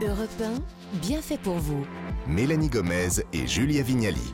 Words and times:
Europe 0.00 0.30
1, 0.40 0.98
bien 1.00 1.20
fait 1.20 1.38
pour 1.38 1.56
vous. 1.56 1.84
Mélanie 2.28 2.68
Gomez 2.68 3.08
et 3.32 3.48
Julia 3.48 3.82
Vignali. 3.82 4.32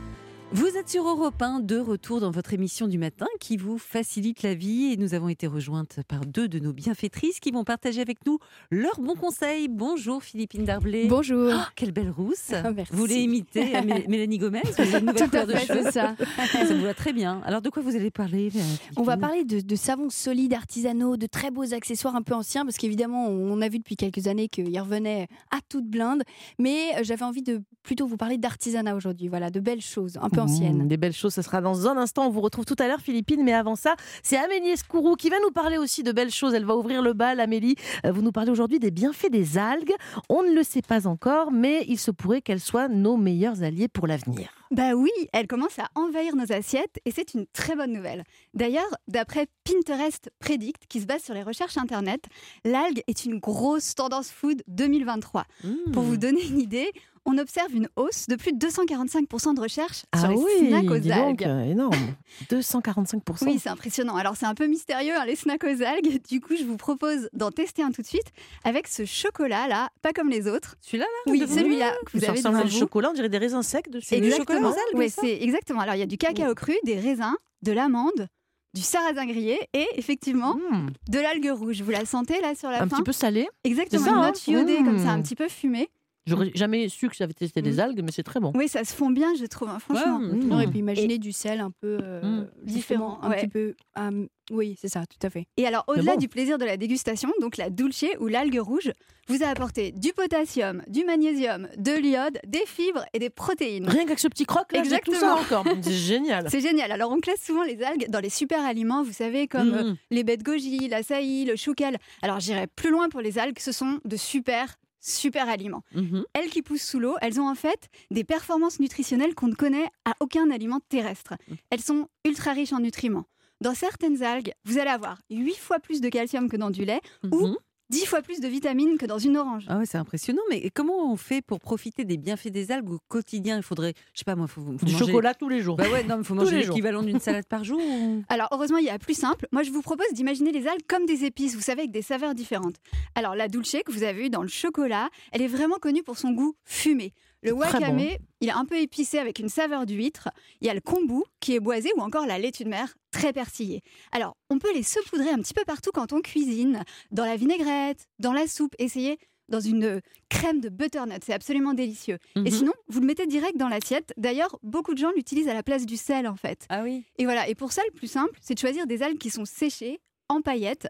Vous 0.57 0.77
êtes 0.77 0.87
sur 0.89 1.05
Europe 1.05 1.41
1, 1.41 1.59
de 1.59 1.77
retour 1.79 2.21
dans 2.21 2.31
votre 2.31 2.53
émission 2.53 2.87
du 2.87 2.97
matin 2.97 3.25
qui 3.41 3.57
vous 3.57 3.77
facilite 3.77 4.41
la 4.41 4.53
vie 4.53 4.93
et 4.93 4.95
nous 4.97 5.13
avons 5.13 5.27
été 5.27 5.47
rejointes 5.47 5.99
par 6.07 6.25
deux 6.25 6.47
de 6.47 6.59
nos 6.59 6.71
bienfaitrices 6.71 7.41
qui 7.41 7.51
vont 7.51 7.65
partager 7.65 7.99
avec 7.99 8.25
nous 8.25 8.39
leurs 8.71 9.01
bons 9.01 9.15
conseils. 9.15 9.67
Bonjour 9.67 10.23
Philippine 10.23 10.63
Darblay. 10.63 11.07
Bonjour. 11.07 11.51
Oh, 11.53 11.59
quelle 11.75 11.91
belle 11.91 12.09
rousse. 12.09 12.51
Ah, 12.53 12.71
merci. 12.71 12.93
Vous 12.93 12.99
voulez 12.99 13.15
imiter 13.15 13.75
euh, 13.75 13.81
Mé- 13.81 14.07
Mélanie 14.09 14.37
Gomez 14.37 14.61
Vous 14.63 14.83
une 14.97 15.05
nouvelle 15.07 15.29
couleur 15.29 15.45
de 15.47 15.55
cheveux. 15.55 15.91
ça. 15.91 16.15
Ça 16.53 16.73
vous 16.73 16.83
va 16.83 16.93
très 16.93 17.11
bien. 17.11 17.41
Alors 17.43 17.61
de 17.61 17.69
quoi 17.69 17.83
vous 17.83 17.93
allez 17.95 18.11
parler 18.11 18.49
euh, 18.55 18.59
On 18.95 19.03
va 19.03 19.17
parler 19.17 19.43
de, 19.43 19.59
de 19.59 19.75
savons 19.75 20.09
solides, 20.09 20.53
artisanaux, 20.53 21.17
de 21.17 21.25
très 21.25 21.51
beaux 21.51 21.73
accessoires 21.73 22.15
un 22.15 22.21
peu 22.21 22.33
anciens, 22.33 22.63
parce 22.63 22.77
qu'évidemment, 22.77 23.27
on 23.27 23.59
a 23.61 23.67
vu 23.67 23.79
depuis 23.79 23.97
quelques 23.97 24.27
années 24.27 24.47
qu'ils 24.47 24.79
revenaient 24.79 25.27
à 25.51 25.57
toute 25.67 25.85
blinde. 25.89 26.23
Mais 26.59 26.95
euh, 26.95 26.99
j'avais 27.03 27.25
envie 27.25 27.43
de 27.43 27.61
plutôt 27.83 28.07
vous 28.07 28.17
parler 28.17 28.37
d'artisanat 28.37 28.95
aujourd'hui, 28.95 29.27
voilà, 29.27 29.51
de 29.51 29.59
belles 29.59 29.81
choses, 29.81 30.17
un 30.21 30.29
peu 30.29 30.44
Mmh, 30.45 30.87
des 30.87 30.97
belles 30.97 31.13
choses, 31.13 31.33
ce 31.33 31.41
sera 31.41 31.61
dans 31.61 31.87
un 31.87 31.97
instant. 31.97 32.27
On 32.27 32.29
vous 32.29 32.41
retrouve 32.41 32.65
tout 32.65 32.75
à 32.79 32.87
l'heure, 32.87 32.99
Philippine. 33.01 33.43
Mais 33.43 33.53
avant 33.53 33.75
ça, 33.75 33.95
c'est 34.23 34.37
Amélie 34.37 34.69
Escourou 34.69 35.15
qui 35.15 35.29
va 35.29 35.37
nous 35.43 35.51
parler 35.51 35.77
aussi 35.77 36.03
de 36.03 36.11
belles 36.11 36.31
choses. 36.31 36.53
Elle 36.53 36.65
va 36.65 36.75
ouvrir 36.75 37.01
le 37.01 37.13
bal. 37.13 37.39
Amélie, 37.39 37.75
Euh, 38.05 38.11
vous 38.11 38.21
nous 38.21 38.31
parlez 38.31 38.51
aujourd'hui 38.51 38.79
des 38.79 38.91
bienfaits 38.91 39.31
des 39.31 39.57
algues. 39.57 39.93
On 40.29 40.43
ne 40.43 40.53
le 40.53 40.63
sait 40.63 40.81
pas 40.81 41.07
encore, 41.07 41.51
mais 41.51 41.85
il 41.87 41.97
se 41.99 42.11
pourrait 42.11 42.41
qu'elles 42.41 42.59
soient 42.59 42.87
nos 42.87 43.17
meilleurs 43.17 43.63
alliés 43.63 43.87
pour 43.87 44.07
l'avenir. 44.07 44.49
Bah 44.71 44.93
oui, 44.95 45.11
elle 45.31 45.47
commence 45.47 45.77
à 45.79 45.87
envahir 45.95 46.35
nos 46.35 46.51
assiettes 46.51 46.99
et 47.05 47.11
c'est 47.11 47.33
une 47.33 47.45
très 47.53 47.75
bonne 47.75 47.93
nouvelle. 47.93 48.23
D'ailleurs, 48.53 48.89
d'après 49.07 49.47
Pinterest 49.63 50.29
Predict, 50.39 50.83
qui 50.89 51.01
se 51.01 51.05
base 51.05 51.23
sur 51.23 51.33
les 51.33 51.43
recherches 51.43 51.77
internet, 51.77 52.25
l'algue 52.65 53.01
est 53.07 53.25
une 53.25 53.39
grosse 53.39 53.93
tendance 53.95 54.31
food 54.31 54.63
2023. 54.67 55.45
Mmh. 55.63 55.91
Pour 55.93 56.03
vous 56.03 56.17
donner 56.17 56.43
une 56.45 56.59
idée, 56.59 56.91
on 57.25 57.37
observe 57.37 57.73
une 57.75 57.89
hausse 57.95 58.27
de 58.27 58.35
plus 58.35 58.53
de 58.53 58.65
245% 58.67 59.55
de 59.55 59.61
recherches 59.61 60.03
Ah 60.11 60.19
sur 60.19 60.29
les 60.29 60.67
snacks 60.67 60.91
aux 60.91 60.97
dis 60.99 61.09
donc, 61.09 61.41
algues. 61.41 61.43
euh, 61.43 61.63
énorme. 61.71 62.15
245%. 62.49 63.45
Oui, 63.45 63.59
c'est 63.61 63.69
impressionnant. 63.69 64.15
Alors 64.15 64.35
c'est 64.37 64.45
un 64.45 64.53
peu 64.55 64.67
mystérieux, 64.67 65.13
hein, 65.15 65.25
les 65.25 65.35
snacks 65.35 65.63
aux 65.63 65.81
algues. 65.83 66.21
Du 66.27 66.39
coup, 66.41 66.55
je 66.55 66.63
vous 66.63 66.77
propose 66.77 67.29
d'en 67.33 67.51
tester 67.51 67.81
un 67.83 67.91
tout 67.91 68.01
de 68.01 68.07
suite 68.07 68.31
avec 68.63 68.87
ce 68.87 69.05
chocolat 69.05 69.67
là, 69.67 69.89
pas 70.01 70.13
comme 70.13 70.29
les 70.29 70.47
autres. 70.47 70.75
Celui-là 70.81 71.05
là 71.05 71.31
Oui, 71.31 71.39
celui-là 71.47 71.93
vous 72.13 72.19
ça 72.19 72.27
avez 72.29 72.37
ressemble 72.37 72.57
à 72.57 72.67
chocolat, 72.67 73.09
on 73.09 73.13
dirait 73.13 73.29
des 73.29 73.37
raisins 73.37 73.61
secs 73.63 73.89
dessus. 73.89 74.15
du 74.19 74.25
Exactement. 74.27 74.69
chocolat 74.69 74.75
aux 74.93 74.99
algues, 74.99 75.09
ça 75.09 75.21
c'est 75.21 75.41
exactement. 75.43 75.79
Alors 75.81 75.95
il 75.95 75.99
y 75.99 76.03
a 76.03 76.07
du 76.07 76.17
cacao 76.17 76.53
cru, 76.55 76.73
des 76.83 76.99
raisins, 76.99 77.35
de 77.61 77.71
l'amande, 77.71 78.27
du 78.73 78.81
sarrasin 78.81 79.25
grillé 79.25 79.57
et 79.73 79.87
effectivement 79.95 80.55
Mmh, 80.55 80.87
de 81.09 81.19
l'algue 81.19 81.49
rouge. 81.51 81.81
Vous 81.81 81.91
la 81.91 82.05
sentez 82.05 82.39
là 82.41 82.55
sur 82.55 82.69
la 82.69 82.83
un 82.83 82.87
fin 82.87 82.97
petit 82.97 83.03
peu 83.03 83.11
salé. 83.13 83.47
Exactement, 83.63 84.03
ça, 84.05 84.11
une 84.11 84.17
hein 84.17 84.27
note 84.27 84.47
iodée 84.47 84.77
comme 84.83 84.99
ça, 84.99 85.11
un 85.11 85.17
Mmh. 85.19 85.23
petit 85.23 85.35
peu 85.35 85.47
fumée. 85.47 85.89
J'aurais 86.27 86.51
jamais 86.55 86.89
su 86.89 87.07
que 87.07 87.15
j'avais 87.15 87.33
testé 87.33 87.61
des 87.61 87.79
algues, 87.79 88.01
mais 88.03 88.11
c'est 88.11 88.23
très 88.23 88.39
bon. 88.39 88.51
Oui, 88.55 88.67
ça 88.67 88.83
se 88.83 88.93
fond 88.93 89.11
bien, 89.11 89.33
je 89.35 89.45
trouve, 89.45 89.69
hein, 89.69 89.77
franchement. 89.79 90.17
Ouais, 90.19 90.35
Mmh. 90.35 90.61
Et 90.61 90.67
puis 90.67 90.79
imaginez 90.79 91.17
du 91.19 91.31
sel 91.31 91.59
un 91.59 91.69
peu 91.71 91.99
euh, 92.01 92.21
Mm. 92.23 92.47
différent, 92.63 93.19
un 93.21 93.29
ouais. 93.29 93.41
petit 93.41 93.47
peu. 93.47 93.75
euh, 93.99 94.25
oui, 94.51 94.75
c'est 94.79 94.87
ça, 94.89 95.03
tout 95.05 95.25
à 95.25 95.29
fait. 95.29 95.45
Et 95.57 95.65
alors, 95.67 95.83
au-delà 95.87 96.13
bon. 96.13 96.19
du 96.19 96.27
plaisir 96.27 96.57
de 96.57 96.65
la 96.65 96.77
dégustation, 96.77 97.29
donc 97.41 97.57
la 97.57 97.69
dulce 97.69 98.05
ou 98.19 98.27
l'algue 98.27 98.59
rouge 98.59 98.91
vous 99.27 99.41
a 99.43 99.47
apporté 99.47 99.91
du 99.91 100.13
potassium, 100.13 100.81
du 100.87 101.03
magnésium, 101.03 101.67
de 101.77 101.91
l'iode, 101.93 102.39
des 102.45 102.63
fibres 102.67 103.05
et 103.13 103.19
des 103.19 103.29
protéines. 103.31 103.87
Rien 103.89 104.03
qu'avec 104.03 104.19
ce 104.19 104.27
petit 104.27 104.45
croc 104.45 104.71
là, 104.71 104.83
j'ai 104.83 104.99
tout 104.99 105.13
ça 105.15 105.35
encore. 105.35 105.63
C'est 105.81 105.91
génial. 105.91 106.47
C'est 106.49 106.61
génial. 106.61 106.91
Alors, 106.91 107.11
on 107.11 107.19
classe 107.19 107.41
souvent 107.43 107.63
les 107.63 107.81
algues 107.83 108.07
dans 108.09 108.19
les 108.19 108.29
super 108.29 108.63
aliments, 108.63 109.03
vous 109.03 109.13
savez, 109.13 109.47
comme 109.47 109.73
euh, 109.73 109.93
les 110.11 110.23
de 110.23 110.43
goji, 110.43 110.87
l'açaï, 110.89 111.45
le 111.45 111.55
choukel. 111.55 111.97
Alors, 112.21 112.39
j'irai 112.39 112.67
plus 112.67 112.91
loin 112.91 113.09
pour 113.09 113.21
les 113.21 113.37
algues, 113.39 113.57
ce 113.59 113.71
sont 113.71 113.99
de 114.05 114.15
super, 114.15 114.77
super 115.07 115.47
aliments. 115.49 115.83
Mmh. 115.93 116.21
Elles 116.33 116.49
qui 116.49 116.61
poussent 116.61 116.83
sous 116.83 116.99
l'eau, 116.99 117.15
elles 117.21 117.39
ont 117.39 117.47
en 117.47 117.55
fait 117.55 117.89
des 118.11 118.23
performances 118.23 118.79
nutritionnelles 118.79 119.35
qu'on 119.35 119.47
ne 119.47 119.55
connaît 119.55 119.87
à 120.05 120.13
aucun 120.19 120.49
aliment 120.49 120.79
terrestre. 120.89 121.33
Elles 121.69 121.81
sont 121.81 122.07
ultra 122.25 122.51
riches 122.53 122.73
en 122.73 122.79
nutriments. 122.79 123.25
Dans 123.61 123.73
certaines 123.75 124.21
algues, 124.23 124.51
vous 124.65 124.77
allez 124.79 124.89
avoir 124.89 125.19
8 125.29 125.55
fois 125.57 125.79
plus 125.79 126.01
de 126.01 126.09
calcium 126.09 126.49
que 126.49 126.57
dans 126.57 126.71
du 126.71 126.83
lait, 126.85 126.99
Ou- 127.31 127.47
Mhm. 127.47 127.55
10 127.91 128.05
fois 128.07 128.21
plus 128.21 128.39
de 128.39 128.47
vitamines 128.47 128.97
que 128.97 129.05
dans 129.05 129.19
une 129.19 129.37
orange. 129.37 129.65
Ah 129.67 129.77
ouais, 129.77 129.85
c'est 129.85 129.97
impressionnant. 129.97 130.41
Mais 130.49 130.69
comment 130.71 131.11
on 131.11 131.15
fait 131.17 131.41
pour 131.41 131.59
profiter 131.59 132.03
des 132.03 132.17
bienfaits 132.17 132.47
des 132.49 132.71
algues 132.71 132.89
au 132.89 132.99
quotidien? 133.07 133.57
Il 133.57 133.63
faudrait, 133.63 133.93
je 134.13 134.19
sais 134.19 134.23
pas 134.25 134.35
moi, 134.35 134.47
faut, 134.47 134.61
faut 134.61 134.85
Du 134.85 134.91
manger- 134.93 135.05
chocolat 135.05 135.33
tous 135.35 135.49
les 135.49 135.61
jours. 135.61 135.75
Bah 135.77 135.85
ouais, 135.91 136.03
non, 136.03 136.17
mais 136.17 136.23
faut 136.23 136.33
manger 136.33 136.57
l'équivalent 136.57 137.03
d'une 137.03 137.19
salade 137.19 137.45
par 137.47 137.63
jour. 137.63 137.79
ou- 137.79 138.23
Alors 138.29 138.47
heureusement, 138.51 138.77
il 138.77 138.85
y 138.85 138.89
a 138.89 138.97
plus 138.97 139.13
simple. 139.13 139.47
Moi, 139.51 139.63
je 139.63 139.71
vous 139.71 139.81
propose 139.81 140.07
d'imaginer 140.13 140.51
les 140.51 140.67
algues 140.67 140.85
comme 140.87 141.05
des 141.05 141.25
épices, 141.25 141.55
vous 141.55 141.61
savez, 141.61 141.81
avec 141.81 141.91
des 141.91 142.01
saveurs 142.01 142.33
différentes. 142.33 142.75
Alors 143.13 143.35
la 143.35 143.47
dulce 143.47 143.75
que 143.85 143.91
vous 143.91 144.03
avez 144.03 144.25
eu 144.25 144.29
dans 144.29 144.41
le 144.41 144.47
chocolat, 144.47 145.09
elle 145.31 145.41
est 145.41 145.47
vraiment 145.47 145.77
connue 145.77 146.01
pour 146.03 146.17
son 146.17 146.31
goût 146.31 146.55
fumé. 146.63 147.13
Le 147.45 147.53
wakame, 147.53 147.97
bon. 147.97 148.17
il 148.41 148.47
est 148.49 148.51
un 148.51 148.65
peu 148.65 148.77
épicé 148.79 149.19
avec 149.19 149.39
une 149.39 149.49
saveur 149.49 149.85
d'huître. 149.85 150.29
Il 150.61 150.67
y 150.67 150.69
a 150.69 150.73
le 150.73 150.81
kombu 150.81 151.21
qui 151.39 151.53
est 151.55 151.59
boisé 151.59 151.89
ou 151.95 152.01
encore 152.01 152.25
la 152.25 152.37
laitue 152.39 152.63
de 152.63 152.69
mer 152.69 152.95
très 153.11 153.31
persillée. 153.33 153.81
Alors, 154.11 154.35
on 154.49 154.57
peut 154.59 154.73
les 154.73 154.83
saupoudrer 154.83 155.29
un 155.29 155.37
petit 155.39 155.53
peu 155.53 155.63
partout 155.65 155.91
quand 155.93 156.11
on 156.13 156.21
cuisine, 156.21 156.83
dans 157.11 157.25
la 157.25 157.35
vinaigrette, 157.37 158.07
dans 158.19 158.33
la 158.33 158.47
soupe. 158.47 158.75
Essayez 158.79 159.17
dans 159.47 159.59
une 159.59 160.01
crème 160.29 160.59
de 160.59 160.69
butternut, 160.69 161.23
c'est 161.23 161.33
absolument 161.33 161.75
délicieux. 161.75 162.17
Et 162.35 162.39
Mhm. 162.39 162.49
sinon, 162.49 162.73
vous 162.87 162.99
le 162.99 163.05
mettez 163.05 163.27
direct 163.27 163.57
dans 163.57 163.67
l'assiette. 163.69 164.11
D'ailleurs, 164.17 164.57
beaucoup 164.63 164.93
de 164.95 164.97
gens 164.99 165.11
l'utilisent 165.15 165.47
à 165.49 165.53
la 165.53 165.61
place 165.61 165.85
du 165.85 165.97
sel 165.97 166.27
en 166.27 166.35
fait. 166.35 166.65
Ah 166.69 166.81
oui. 166.81 167.03
Et 167.19 167.25
voilà, 167.25 167.47
et 167.47 167.53
pour 167.53 167.71
ça, 167.71 167.83
le 167.87 167.93
plus 167.93 168.07
simple, 168.07 168.33
c'est 168.41 168.55
de 168.55 168.59
choisir 168.59 168.87
des 168.87 169.03
algues 169.03 169.19
qui 169.19 169.29
sont 169.29 169.45
séchées, 169.45 169.99
en 170.29 170.41
paillettes. 170.41 170.87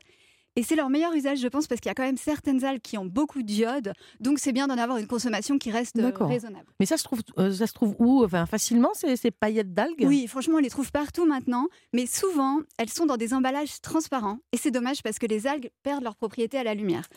Et 0.56 0.64
c'est 0.64 0.76
leur 0.76 0.90
meilleur 0.90 1.14
usage, 1.14 1.40
je 1.40 1.48
pense, 1.48 1.68
parce 1.68 1.82
qu'il 1.82 1.90
y 1.90 1.92
a 1.92 1.96
quand 1.96 2.04
même 2.04 2.18
certaines 2.18 2.64
algues 2.64 2.82
qui 2.82 2.98
ont 2.98 3.06
beaucoup 3.06 3.44
d'iode. 3.44 3.94
Donc 4.20 4.40
c'est 4.40 4.54
bien 4.54 4.68
d'en 4.68 4.78
avoir 4.78 4.98
une 4.98 5.08
consommation 5.08 5.58
qui 5.58 5.70
reste 5.70 5.98
euh, 5.98 6.12
raisonnable. 6.20 6.66
Mais 6.80 6.86
ça 6.86 6.98
se 6.98 7.04
trouve, 7.04 7.22
euh, 7.38 7.52
ça 7.52 7.68
se 7.68 7.74
trouve 7.74 7.96
où 8.00 8.24
Enfin, 8.24 8.46
facilement 8.46 8.94
ces, 8.94 9.18
ces 9.18 9.32
paillettes 9.32 9.74
d'algues? 9.74 10.06
Oui, 10.08 10.28
franchement, 10.28 10.56
on 10.56 10.60
les 10.62 10.70
trouve 10.70 10.92
partout 10.92 11.26
maintenant. 11.26 11.68
Mais 11.94 12.06
souvent, 12.06 12.60
elles 12.78 12.90
sont 12.90 13.06
dans 13.06 13.18
des 13.18 13.34
emballages 13.34 13.82
transparents. 13.82 14.40
Et 14.52 14.58
c'est 14.58 14.72
dommage 14.72 15.04
parce 15.04 15.20
que 15.20 15.26
les 15.26 15.48
algues 15.48 15.70
perdent 15.84 16.04
leur 16.04 16.16
propriété 16.16 16.58
à 16.58 16.64
la 16.64 16.74
lumière. 16.74 17.08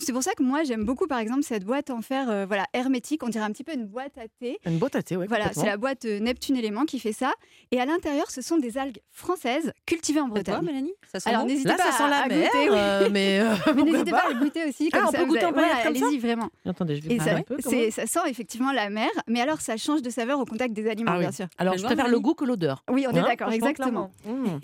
C'est 0.00 0.12
pour 0.12 0.22
ça 0.22 0.32
que 0.34 0.42
moi, 0.42 0.62
j'aime 0.64 0.84
beaucoup, 0.84 1.06
par 1.06 1.18
exemple, 1.18 1.42
cette 1.42 1.64
boîte 1.64 1.90
en 1.90 2.02
fer 2.02 2.30
euh, 2.30 2.46
voilà, 2.46 2.66
hermétique. 2.72 3.22
On 3.24 3.28
dirait 3.28 3.44
un 3.44 3.50
petit 3.50 3.64
peu 3.64 3.74
une 3.74 3.86
boîte 3.86 4.16
à 4.16 4.28
thé. 4.40 4.58
Une 4.64 4.78
boîte 4.78 4.94
à 4.96 5.02
thé, 5.02 5.16
ouais. 5.16 5.26
Voilà, 5.26 5.52
c'est 5.52 5.66
la 5.66 5.76
boîte 5.76 6.04
euh, 6.04 6.20
Neptune 6.20 6.56
Élément 6.56 6.84
qui 6.84 6.98
fait 7.00 7.12
ça. 7.12 7.32
Et 7.72 7.80
à 7.80 7.84
l'intérieur, 7.86 8.30
ce 8.30 8.40
sont 8.40 8.58
des 8.58 8.78
algues 8.78 9.00
françaises 9.10 9.72
cultivées 9.86 10.20
en 10.20 10.26
toi, 10.28 10.34
Bretagne. 10.42 10.64
Mélanie 10.64 10.92
Ça 11.12 11.18
sent 11.20 11.28
Alors 11.30 11.42
bon? 11.42 11.48
n'hésitez 11.48 11.68
Là, 11.70 11.76
pas 11.76 11.90
ça 11.90 11.98
sent 11.98 12.02
à, 12.04 12.08
la 12.10 12.16
à 12.22 12.28
mer, 12.28 12.50
goûter. 12.52 12.70
oui. 12.70 12.76
euh, 12.78 13.08
mais 13.10 13.40
euh, 13.40 13.74
n'hésitez 13.84 14.10
pas 14.12 14.24
à 14.30 14.34
goûter 14.34 14.64
aussi. 14.68 14.90
Ah, 14.92 14.98
Comme 14.98 15.08
on 15.08 15.10
ça, 15.12 15.18
peut 15.18 15.24
goûter 15.26 15.44
en 15.46 15.52
voilà, 15.52 15.82
comme 15.82 15.96
ça 15.96 16.06
Allez-y, 16.06 16.18
vraiment. 16.18 16.48
Attendez, 16.64 16.96
je 16.96 17.02
vais 17.08 17.14
Et 17.14 17.18
ça, 17.18 17.34
un 17.36 17.42
peu. 17.42 17.56
ça 17.90 18.06
sent 18.06 18.20
effectivement 18.28 18.72
la 18.72 18.90
mer, 18.90 19.10
mais 19.26 19.40
alors 19.40 19.60
ça 19.60 19.76
change 19.76 20.02
de 20.02 20.10
saveur 20.10 20.38
au 20.38 20.44
contact 20.44 20.72
des 20.74 20.88
aliments, 20.88 21.10
Ah 21.12 21.18
oui. 21.18 21.22
bien 21.24 21.32
sûr. 21.32 21.46
Alors, 21.58 21.76
je 21.76 21.82
préfère 21.84 22.08
le 22.08 22.20
goût 22.20 22.34
que 22.34 22.44
l'odeur. 22.44 22.84
Oui, 22.90 23.04
on 23.08 23.12
est 23.14 23.18
Hein, 23.18 23.24
d'accord, 23.26 23.50
exactement. 23.52 24.10
Mmh. 24.24 24.58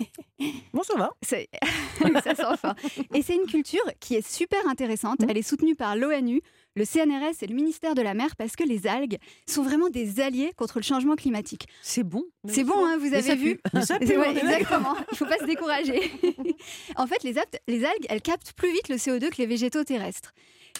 Bon, 0.73 0.81
ça 0.83 0.95
va. 0.97 1.11
Ça 2.23 2.35
sent 2.35 2.57
fort. 2.61 2.75
Et 3.13 3.21
c'est 3.21 3.35
une 3.35 3.45
culture 3.47 3.83
qui 3.99 4.15
est 4.15 4.25
super 4.27 4.59
intéressante. 4.67 5.19
Mhm. 5.25 5.29
Elle 5.31 5.37
est 5.37 5.41
soutenue 5.47 5.75
par 5.75 5.95
l'ONU, 5.95 6.41
le 6.75 6.85
CNRS 6.85 7.41
et 7.41 7.47
le 7.47 7.55
ministère 7.55 7.95
de 7.95 8.01
la 8.01 8.13
Mer 8.13 8.35
parce 8.37 8.55
que 8.55 8.63
les 8.63 8.87
algues 8.87 9.17
sont 9.47 9.63
vraiment 9.63 9.89
des 9.89 10.19
alliés 10.19 10.51
contre 10.57 10.79
le 10.79 10.83
changement 10.83 11.15
climatique. 11.15 11.67
C'est 11.81 12.03
bon. 12.03 12.23
C'est 12.47 12.63
bon, 12.63 12.85
hein, 12.85 12.97
vous 12.97 13.07
avez 13.13 13.21
ça 13.21 13.35
vu 13.35 13.57
pue. 13.73 13.81
Ça 13.85 13.97
Ouais, 13.97 14.31
exactement. 14.37 14.95
Il 15.11 15.13
ne 15.13 15.15
faut 15.17 15.25
pas 15.25 15.37
se 15.37 15.45
décourager. 15.45 16.11
en 16.97 17.07
fait, 17.07 17.23
les, 17.23 17.37
aptes- 17.37 17.59
les 17.67 17.85
algues, 17.85 18.05
elles 18.09 18.21
captent 18.21 18.53
plus 18.53 18.71
vite 18.71 18.89
le 18.89 18.95
CO2 18.95 19.29
que 19.29 19.37
les 19.37 19.45
végétaux 19.45 19.83
terrestres. 19.83 20.33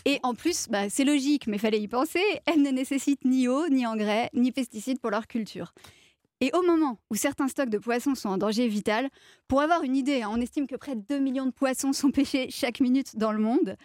Et 0.03 0.19
en 0.23 0.33
plus, 0.35 0.67
bah, 0.69 0.89
c'est 0.89 1.05
logique, 1.05 1.47
mais 1.47 1.57
fallait 1.57 1.79
y 1.79 1.87
penser, 1.87 2.21
elles 2.45 2.61
ne 2.61 2.69
nécessitent 2.69 3.23
ni 3.25 3.47
eau, 3.47 3.67
ni 3.69 3.87
engrais, 3.87 4.29
ni 4.33 4.51
pesticides 4.51 4.99
pour 4.99 5.09
leur 5.11 5.27
culture. 5.27 5.73
Et 6.41 6.51
au 6.53 6.61
moment 6.63 6.99
où 7.09 7.15
certains 7.15 7.47
stocks 7.47 7.69
de 7.69 7.77
poissons 7.77 8.13
sont 8.13 8.27
en 8.29 8.37
danger 8.37 8.67
vital, 8.67 9.09
pour 9.47 9.61
avoir 9.61 9.83
une 9.83 9.95
idée, 9.95 10.21
hein, 10.21 10.29
on 10.31 10.41
estime 10.41 10.67
que 10.67 10.75
près 10.75 10.95
de 10.95 11.01
2 11.07 11.19
millions 11.19 11.45
de 11.45 11.51
poissons 11.51 11.93
sont 11.93 12.11
pêchés 12.11 12.47
chaque 12.51 12.81
minute 12.81 13.15
dans 13.15 13.31
le 13.31 13.39
monde, 13.39 13.77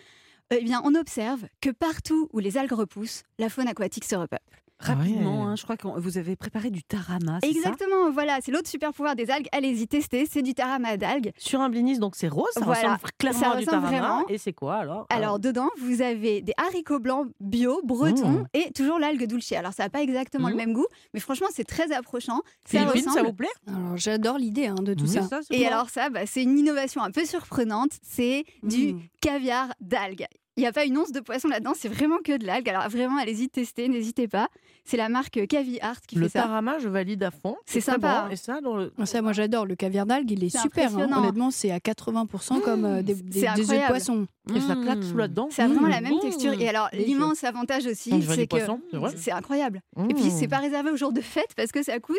eh 0.51 0.65
bien, 0.65 0.83
on 0.85 0.95
observe 0.95 1.47
que 1.61 1.71
partout 1.71 2.29
où 2.33 2.41
les 2.41 2.57
algues 2.59 2.73
repoussent, 2.73 3.23
la 3.39 3.49
faune 3.49 3.69
aquatique 3.69 4.05
se 4.05 4.17
repeuple. 4.17 4.63
Rapidement, 4.81 5.43
Ah 5.43 5.45
ouais. 5.47 5.51
hein, 5.53 5.57
je 5.57 5.63
crois 5.63 5.77
que 5.77 5.87
vous 5.87 6.19
avez 6.19 6.37
préparé 6.37 6.71
du 6.71 6.83
tarama. 6.83 7.39
ça? 7.43 7.49
Exactement, 7.49 8.11
voilà, 8.11 8.39
c'est 8.43 8.51
l'autre 8.51 8.69
super 8.69 8.93
pouvoir 8.93 9.15
des 9.15 9.31
algues. 9.31 9.49
Allez-y, 9.53 9.87
testez, 9.87 10.27
c'est 10.31 10.43
du 10.43 10.55
tarama 10.55 10.97
d'algues. 10.97 11.33
Sur 11.37 11.61
un 11.61 11.69
blinis, 11.69 11.99
donc 11.99 12.17
c'est 12.17 12.29
rose, 12.29 12.49
ça 12.55 12.61
Voilà. 12.65 12.95
ressemble 12.95 13.11
clairement 13.19 13.39
Ça 13.41 13.51
à 13.53 13.57
du 13.57 13.65
ressemble 13.67 13.83
tarama. 13.83 13.99
vraiment. 14.09 14.29
Et 14.29 14.39
c'est 14.39 14.53
quoi 14.53 14.77
alors? 14.77 15.07
Alors 15.11 15.39
dedans, 15.39 15.69
vous 15.79 16.03
avez 16.03 16.41
des 16.43 16.53
haricots 16.57 16.99
blancs 16.99 17.29
bio, 17.41 17.81
bretons 17.85 18.31
Mmh. 18.31 18.47
et 18.55 18.73
toujours 18.73 18.99
l'algue 18.99 19.25
dulce. 19.27 19.53
Alors 19.53 19.73
ça 19.73 19.85
n'a 19.85 19.91
pas 19.91 20.03
exactement 20.03 20.49
Mmh. 20.49 20.51
le 20.51 20.57
même 20.57 20.73
goût, 20.73 20.87
mais 21.15 21.21
franchement 21.21 21.49
c'est 21.53 21.65
très 21.65 21.93
approchant. 21.93 22.41
Ça 22.65 22.87
ça 23.13 23.23
vous 23.23 23.33
plaît? 23.33 23.49
Alors, 23.67 23.97
j'adore 23.97 24.39
l'idée 24.39 24.67
hein, 24.67 24.75
de 24.81 24.95
tout 24.95 25.07
ça. 25.07 25.29
Et 25.51 25.61
bon. 25.63 25.67
alors 25.67 25.91
ça, 25.91 26.09
bah, 26.11 26.21
c'est 26.27 26.43
une 26.43 26.59
innovation 26.59 27.03
un 27.03 27.11
peu 27.11 27.25
surprenante. 27.25 27.91
C'est 28.03 28.45
du 28.63 28.95
Mmh. 28.95 29.01
caviar 29.21 29.75
d'algues. 29.81 30.27
Il 30.61 30.65
n'y 30.65 30.69
a 30.69 30.73
pas 30.73 30.85
une 30.85 30.99
once 30.99 31.11
de 31.11 31.21
poisson 31.21 31.49
là-dedans, 31.49 31.73
c'est 31.75 31.89
vraiment 31.89 32.19
que 32.23 32.37
de 32.37 32.45
l'algue. 32.45 32.69
Alors 32.69 32.87
vraiment, 32.91 33.17
allez-y 33.17 33.49
tester, 33.49 33.89
n'hésitez 33.89 34.29
pas. 34.29 34.49
C'est 34.85 34.97
la 34.99 35.09
marque 35.09 35.47
Cavi 35.47 35.79
Art 35.81 36.01
qui 36.07 36.17
Le 36.17 36.25
fait 36.29 36.39
ça. 36.39 36.43
tarama, 36.43 36.79
je 36.81 36.89
valide 36.89 37.23
à 37.23 37.31
fond. 37.31 37.57
C'est 37.65 37.81
sympa. 37.81 38.25
bon. 38.27 38.33
Et 38.33 38.37
ça, 38.37 38.61
dans 38.61 38.77
le... 38.77 38.93
Ah, 38.99 39.07
Ça, 39.07 39.23
moi 39.23 39.33
j'adore 39.33 39.65
le 39.65 39.75
caviar 39.77 40.05
d'algues, 40.05 40.31
il 40.33 40.43
est, 40.45 40.49
C'est 40.51 40.59
super. 40.59 40.95
hein. 40.99 41.09
Honnêtement, 41.17 41.51
c'est 41.51 41.71
à 41.71 41.79
80% 41.79 42.61
comme 42.61 42.85
euh, 42.85 43.03
des, 43.03 43.15
des, 43.15 43.41
c'est 43.41 43.55
des 43.55 43.71
œufs 43.73 43.81
de 43.83 43.87
poisson. 43.87 44.27
Et 44.55 44.61
ça 44.61 44.75
claque 44.75 44.99
Mmh. 44.99 45.03
sous 45.03 45.17
là-dedans. 45.17 45.49
A 45.59 45.69
vraiment 45.69 45.87
Mmh. 45.87 45.91
la 45.91 46.01
même 46.01 46.15
Mmh. 46.15 46.21
texture. 46.21 46.53
Et 46.61 46.69
alors, 46.69 46.89
l'immense 46.93 47.45
avantage 47.45 47.87
aussi, 47.87 48.11
c'est 48.23 48.47
que 48.49 48.57
c'est 48.59 49.17
c'est 49.17 49.31
incroyable. 49.33 49.81
Et 50.09 50.15
puis, 50.15 50.25
Mmh. 50.25 50.31
c'est 50.31 50.49
pas 50.49 50.59
réservé 50.59 50.91
aux 50.91 50.97
jours 50.97 51.13
de 51.13 51.21
fête 51.21 51.51
parce 51.57 51.71
que 51.71 51.83
ça 51.85 52.01
coûte 52.01 52.17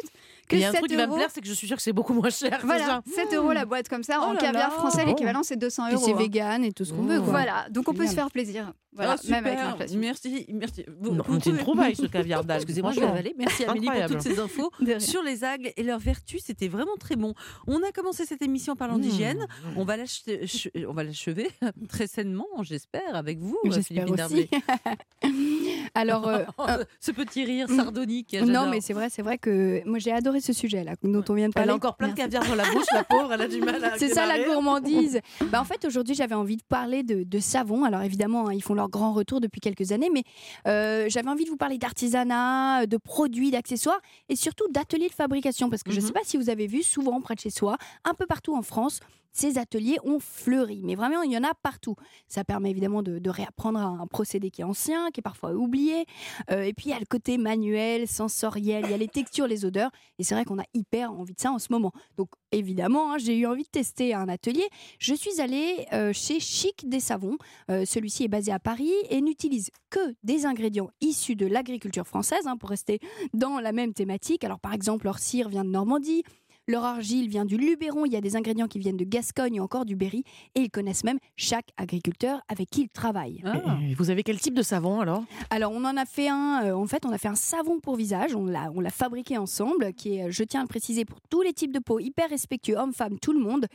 que 0.48 0.56
Et 0.56 0.60
Il 0.60 0.62
y 0.62 0.66
a 0.66 0.70
un 0.70 0.72
7 0.72 0.80
truc 0.80 0.92
qui 0.92 0.96
va 0.96 1.04
me 1.04 1.08
euros. 1.10 1.18
plaire, 1.18 1.30
c'est 1.34 1.42
que 1.42 1.48
je 1.48 1.54
suis 1.54 1.68
sûre 1.68 1.76
que 1.78 1.84
c'est 1.84 1.92
beaucoup 1.94 2.14
moins 2.14 2.30
cher. 2.30 2.58
c'est 2.62 2.66
Voilà, 2.66 2.86
ça 2.86 3.02
7 3.16 3.34
euros 3.34 3.52
la 3.52 3.66
boîte 3.66 3.90
comme 3.90 4.04
ça. 4.04 4.20
Oh 4.22 4.26
en 4.28 4.34
là 4.34 4.40
caviar 4.40 4.72
français, 4.72 5.04
Bon. 5.04 5.10
l'équivalent, 5.10 5.44
c'est 5.44 5.58
200 5.58 5.88
Et 5.88 5.94
euros. 5.94 6.04
c'est 6.06 6.14
hein. 6.14 6.18
vegan 6.18 6.64
et 6.64 6.72
tout 6.72 6.86
ce 6.86 6.94
qu'on 6.94 7.02
veut. 7.04 7.20
Mmh. 7.20 7.24
Voilà, 7.24 7.66
donc 7.70 7.90
on 7.90 7.94
peut 7.94 8.04
se 8.06 8.10
Génial. 8.12 8.26
Plaisir. 8.32 8.74
Voilà, 8.94 9.16
Ah, 9.18 9.30
même 9.30 9.46
avec 9.46 9.58
l'inflation. 9.60 10.00
Merci, 10.00 10.46
merci. 10.50 10.84
Vous- 11.00 11.16
Non, 11.16 11.24
vous 11.26 11.40
c'est 11.40 11.50
une 11.52 11.58
trouvaille 11.58 11.96
ce 11.96 12.08
caviar 12.08 12.44
d'algues. 12.44 12.62
Excusez-moi, 12.64 12.92
je 12.92 13.00
vais 13.00 13.06
avaler. 13.06 13.34
Merci 13.38 13.64
Amélie 13.64 13.86
pour 13.86 13.92
Incroyable. 13.96 14.14
toutes 14.16 14.34
ces 14.34 14.40
infos 14.40 14.72
sur 15.00 15.24
les 15.24 15.44
algues 15.46 15.72
et 15.78 15.84
leurs 15.84 16.00
vertus. 16.00 16.44
C'était 16.46 16.68
vraiment 16.68 16.96
très 17.00 17.16
bon. 17.16 17.34
On 17.68 17.82
a 17.84 17.92
commencé 17.94 18.26
cette 18.26 18.42
émission 18.42 18.74
en 18.74 18.76
parlant 18.76 18.98
Mmh. 18.98 19.02
d'hygiène. 19.02 19.48
On 19.78 19.86
va 19.86 19.96
l'acheter- 19.96 20.46
ch- 20.48 20.70
on 20.88 20.94
va 20.94 21.04
l'achever 21.06 21.50
très 21.90 22.08
sainement, 22.08 22.48
j'espère, 22.64 23.16
avec 23.16 23.40
vous, 23.40 23.58
Philippine 23.64 24.20
aussi. 24.22 24.50
Alors, 25.94 26.28
euh. 26.28 26.44
Ce 27.00 27.12
petit 27.12 27.44
rire 27.44 27.68
Mmh. 27.70 27.76
sardonique. 27.76 28.34
non, 28.46 28.68
mais 28.70 28.82
c'est 28.82 28.94
vrai, 28.94 29.10
c'est 29.10 29.22
vrai 29.22 29.38
que 29.38 29.82
moi 29.86 30.00
j'ai 30.00 30.12
adoré 30.12 30.40
ce 30.42 30.54
sujet-là 30.54 30.94
dont 31.04 31.24
on 31.30 31.34
vient 31.34 31.48
de 31.48 31.54
Elle 31.56 31.62
parler. 31.64 31.72
a 31.72 31.76
encore 31.76 31.96
plein 31.98 32.10
de 32.10 32.14
caviar 32.16 32.46
dans 32.46 32.56
la 32.56 32.64
bouche, 32.72 32.86
la 32.94 33.04
pauvre, 33.04 33.32
elle 33.34 33.42
a 33.42 33.48
du 33.48 33.60
mal 33.62 33.84
à 33.84 33.92
C'est 33.98 34.10
ça 34.10 34.26
la 34.26 34.44
gourmandise. 34.44 35.20
bah, 35.52 35.60
en 35.62 35.66
fait, 35.66 35.84
aujourd'hui, 35.86 36.16
j'avais 36.16 36.36
envie 36.36 36.58
de 36.58 36.64
parler 36.64 37.04
de, 37.04 37.24
de 37.24 37.40
savon. 37.40 37.84
Alors 37.84 38.02
évidemment, 38.02 38.48
hein, 38.48 38.54
ils 38.54 38.64
font 38.64 38.74
leur 38.74 38.90
grand 38.90 39.14
retour 39.14 39.42
depuis 39.42 39.60
quelques 39.62 39.92
années, 39.92 40.10
mais 40.14 40.24
euh, 40.68 41.06
j'avais 41.10 41.30
envie 41.30 41.46
de 41.46 41.50
vous 41.50 41.58
parler 41.58 41.78
d'artisanat, 41.78 42.86
de 42.88 42.98
produits, 42.98 43.52
d'accessoires 43.52 44.00
et 44.30 44.36
surtout 44.36 44.66
d'ateliers 44.72 45.10
de 45.10 45.14
fabrication. 45.14 45.70
Parce 45.70 45.84
que 45.84 45.92
je 45.92 45.98
ne 45.98 46.02
Mhm. 46.02 46.08
sais 46.08 46.14
pas 46.14 46.22
si 46.24 46.38
vous 46.38 46.50
avez 46.50 46.68
vu, 46.68 46.84
souvent 46.84 47.22
près 47.22 47.36
de 47.36 47.40
chez 47.40 47.50
soi, 47.50 47.78
un 48.06 48.14
peu 48.14 48.26
partout 48.26 48.56
en 48.56 48.62
France, 48.62 49.00
ces 49.32 49.58
ateliers 49.58 49.98
ont 50.04 50.20
fleuri. 50.20 50.82
Mais 50.84 50.96
vraiment, 50.96 51.22
il 51.22 51.32
y 51.32 51.38
en 51.38 51.44
a 51.44 51.54
partout. 51.54 51.96
Ça 52.28 52.44
permet 52.44 52.70
évidemment 52.72 53.04
de, 53.04 53.30
réapprendre 53.30 53.80
un 53.80 54.08
procédé 54.08 54.52
qui 54.52 54.62
est 54.62 54.66
ancien, 54.66 55.10
qui 55.12 55.22
est 55.22 55.24
parfois 55.24 55.54
oublié. 55.54 56.06
Euh, 56.50 56.64
et 56.64 56.74
puis, 56.74 56.88
il 56.88 56.92
y 56.92 56.96
a 56.96 57.00
le 57.00 57.06
côté 57.06 57.38
manuel, 57.38 58.08
sensoriel, 58.08 58.86
il 58.86 58.92
y 58.92 58.94
a 58.94 58.98
les 58.98 59.08
textures, 59.08 59.48
les 59.48 59.64
odeurs. 59.64 59.92
Et 60.20 60.24
c'est 60.24 60.36
vrai 60.36 60.44
qu'on 60.44 60.60
a 60.60 60.66
hyper 60.74 61.12
envie 61.14 61.34
de 61.34 61.40
ça 61.40 61.52
en 61.52 61.60
ce 61.60 61.68
moment. 61.72 61.92
Donc, 62.18 62.30
évidemment, 62.52 63.14
hein, 63.14 63.18
j'ai 63.18 63.38
eu 63.38 63.46
envie 63.46 63.64
de 63.64 63.70
tester 63.70 64.14
un 64.14 64.28
atelier. 64.28 64.68
Je 65.00 65.14
suis 65.14 65.40
allée 65.40 65.86
euh, 65.94 66.12
chez 66.14 66.40
Chic 66.40 66.88
des 66.90 67.00
Savons. 67.00 67.38
Euh, 67.70 67.86
Celui-ci 67.86 68.26
est 68.26 68.30
basé 68.30 68.52
à 68.52 68.60
Paris 68.60 68.92
et 69.10 69.22
n'utilise 69.22 69.72
que 69.90 70.16
des 70.24 70.46
ingrédients 70.46 70.90
issus 71.00 71.36
de 71.36 71.46
l'agriculture 71.46 72.08
française, 72.08 72.48
hein, 72.48 72.58
pour 72.58 72.70
rester 72.70 73.00
dans 73.34 73.60
la 73.60 73.72
même 73.72 73.94
thématique. 73.94 74.44
Alors, 74.44 74.60
par 74.60 74.74
exemple, 74.74 75.06
leur 75.06 75.20
cire 75.20 75.50
vient 75.50 75.64
de 75.64 75.70
Normandie. 75.70 76.24
Leur 76.72 76.86
argile 76.86 77.28
vient 77.28 77.44
du 77.44 77.58
Luberon, 77.58 78.06
il 78.06 78.14
y 78.14 78.16
a 78.16 78.22
des 78.22 78.38
ingrédients 78.38 78.70
qui 78.70 78.80
viennent 78.80 78.96
de 78.96 79.04
Gascogne 79.04 79.60
ou 79.60 79.64
encore 79.66 79.84
du 79.84 79.98
Berry, 79.98 80.24
et 80.56 80.62
ils 80.62 80.72
connaissent 80.72 81.04
même 81.04 81.20
chaque 81.36 81.68
agriculteur 81.76 82.40
avec 82.48 82.70
qui 82.70 82.84
ils 82.84 82.90
travaillent. 82.90 83.44
Ah. 83.46 83.78
Et 83.90 83.94
vous 83.94 84.10
avez 84.10 84.24
quel 84.24 84.40
type 84.40 84.54
de 84.54 84.62
savon 84.62 85.02
alors? 85.02 85.26
Alors, 85.50 85.74
on 85.74 85.84
en 85.84 85.98
a 85.98 86.06
fait 86.06 86.30
un. 86.30 86.64
euh, 86.64 86.74
en 86.74 86.88
fait, 86.88 87.06
on 87.06 87.12
a 87.12 87.18
fait 87.18 87.28
un 87.28 87.36
savon 87.36 87.82
pour 87.82 87.98
visage. 87.98 88.36
On 88.36 88.46
l'a, 88.46 88.72
on 88.74 88.80
l'a 88.80 88.90
fabriqué 88.90 89.38
ensemble, 89.38 89.92
qui 89.94 90.16
est, 90.16 90.24
euh, 90.24 90.32
je 90.32 90.46
tiens 90.46 90.62
à 90.62 90.64
le 90.64 90.70
préciser, 90.70 91.04
pour 91.04 91.20
tous 91.30 91.42
les 91.42 91.52
types 91.52 91.74
de 91.74 91.80
peau, 91.80 92.00
hyper 92.00 92.30
respectueux, 92.30 92.78
hommes, 92.78 92.94
femmes, 92.94 93.20
tout 93.20 93.34
le 93.34 93.40
monde. 93.40 93.66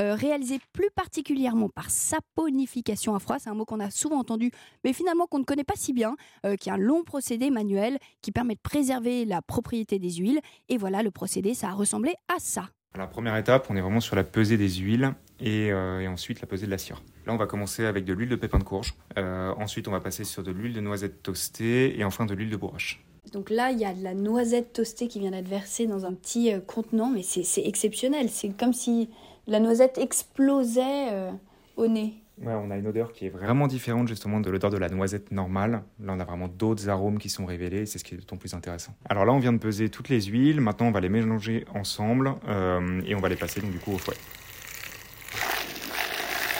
euh, 0.00 0.14
réalisé 0.14 0.58
plus 0.72 0.88
particulièrement 0.94 1.68
par 1.68 1.90
saponification 1.90 3.14
à 3.14 3.18
froid. 3.18 3.36
C'est 3.38 3.50
un 3.50 3.54
mot 3.54 3.66
qu'on 3.66 3.80
a 3.80 3.90
souvent 3.90 4.18
entendu, 4.18 4.50
mais 4.82 4.94
finalement 4.94 5.26
qu'on 5.26 5.40
ne 5.40 5.44
connaît 5.44 5.62
pas 5.64 5.76
si 5.76 5.92
bien. 5.92 6.16
euh, 6.46 6.56
qui 6.56 6.70
est 6.70 6.72
un 6.72 6.78
long 6.78 7.04
procédé 7.04 7.50
manuel 7.50 7.98
qui 8.22 8.32
permet 8.32 8.54
de 8.54 8.60
préserver 8.60 9.26
la 9.26 9.42
propriété 9.42 9.98
des 9.98 10.12
huiles. 10.14 10.40
Et 10.70 10.78
voilà, 10.78 11.02
le 11.02 11.10
procédé, 11.10 11.52
ça 11.52 11.68
a 11.68 11.72
ressemblé 11.72 12.14
à 12.34 12.40
ça. 12.46 12.70
La 12.96 13.06
première 13.06 13.36
étape, 13.36 13.66
on 13.68 13.76
est 13.76 13.80
vraiment 13.80 14.00
sur 14.00 14.16
la 14.16 14.24
pesée 14.24 14.56
des 14.56 14.70
huiles 14.70 15.12
et, 15.38 15.70
euh, 15.70 16.00
et 16.00 16.08
ensuite 16.08 16.40
la 16.40 16.46
pesée 16.46 16.66
de 16.66 16.70
la 16.70 16.78
cire. 16.78 17.02
Là, 17.26 17.34
on 17.34 17.36
va 17.36 17.46
commencer 17.46 17.84
avec 17.84 18.04
de 18.04 18.12
l'huile 18.14 18.28
de 18.28 18.36
pépin 18.36 18.58
de 18.58 18.64
courge. 18.64 18.94
Euh, 19.18 19.52
ensuite, 19.58 19.88
on 19.88 19.90
va 19.90 20.00
passer 20.00 20.24
sur 20.24 20.42
de 20.42 20.50
l'huile 20.50 20.72
de 20.72 20.80
noisette 20.80 21.22
toastée 21.22 21.98
et 21.98 22.04
enfin 22.04 22.24
de 22.24 22.34
l'huile 22.34 22.50
de 22.50 22.56
bourrache. 22.56 23.04
Donc 23.32 23.50
là, 23.50 23.70
il 23.70 23.78
y 23.78 23.84
a 23.84 23.92
de 23.92 24.02
la 24.02 24.14
noisette 24.14 24.72
toastée 24.72 25.08
qui 25.08 25.18
vient 25.18 25.32
d'être 25.32 25.48
versée 25.48 25.86
dans 25.86 26.06
un 26.06 26.14
petit 26.14 26.52
euh, 26.52 26.60
contenant, 26.60 27.10
mais 27.10 27.22
c'est 27.22 27.42
c'est 27.42 27.66
exceptionnel. 27.66 28.30
C'est 28.30 28.56
comme 28.56 28.72
si 28.72 29.10
la 29.46 29.60
noisette 29.60 29.98
explosait 29.98 31.10
euh, 31.10 31.32
au 31.76 31.88
nez. 31.88 32.14
Ouais, 32.42 32.52
on 32.52 32.70
a 32.70 32.76
une 32.76 32.86
odeur 32.86 33.12
qui 33.12 33.26
est 33.26 33.30
vraiment 33.30 33.66
différente 33.66 34.08
justement 34.08 34.40
de 34.40 34.50
l'odeur 34.50 34.70
de 34.70 34.76
la 34.76 34.90
noisette 34.90 35.32
normale. 35.32 35.82
Là, 36.00 36.12
on 36.14 36.20
a 36.20 36.24
vraiment 36.24 36.48
d'autres 36.48 36.90
arômes 36.90 37.18
qui 37.18 37.30
sont 37.30 37.46
révélés 37.46 37.86
c'est 37.86 37.98
ce 37.98 38.04
qui 38.04 38.14
est 38.14 38.18
d'autant 38.18 38.36
plus 38.36 38.52
intéressant. 38.52 38.94
Alors 39.08 39.24
là, 39.24 39.32
on 39.32 39.38
vient 39.38 39.54
de 39.54 39.58
peser 39.58 39.88
toutes 39.88 40.10
les 40.10 40.20
huiles. 40.22 40.60
Maintenant, 40.60 40.88
on 40.88 40.90
va 40.90 41.00
les 41.00 41.08
mélanger 41.08 41.64
ensemble 41.74 42.34
euh, 42.46 43.00
et 43.06 43.14
on 43.14 43.20
va 43.20 43.30
les 43.30 43.36
passer 43.36 43.60
donc 43.62 43.70
du 43.70 43.78
coup 43.78 43.92
au 43.92 43.98
fouet. 43.98 44.16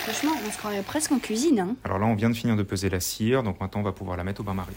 Franchement, 0.06 0.32
on 0.46 0.50
se 0.50 0.56
croirait 0.56 0.82
presque 0.82 1.12
en 1.12 1.18
cuisine. 1.18 1.60
Hein. 1.60 1.76
Alors 1.84 1.98
là, 1.98 2.06
on 2.06 2.14
vient 2.14 2.30
de 2.30 2.36
finir 2.36 2.56
de 2.56 2.62
peser 2.62 2.88
la 2.88 3.00
cire, 3.00 3.42
donc 3.42 3.60
maintenant, 3.60 3.80
on 3.80 3.84
va 3.84 3.92
pouvoir 3.92 4.16
la 4.16 4.24
mettre 4.24 4.40
au 4.40 4.44
bain-marie. 4.44 4.72